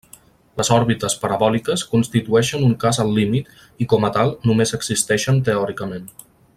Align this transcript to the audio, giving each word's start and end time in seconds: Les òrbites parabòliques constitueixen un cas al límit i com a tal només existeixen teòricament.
Les 0.59 0.69
òrbites 0.75 1.15
parabòliques 1.25 1.83
constitueixen 1.91 2.65
un 2.69 2.73
cas 2.85 3.01
al 3.05 3.13
límit 3.19 3.53
i 3.85 3.89
com 3.95 4.09
a 4.09 4.11
tal 4.19 4.35
només 4.51 4.77
existeixen 4.79 5.43
teòricament. 5.51 6.11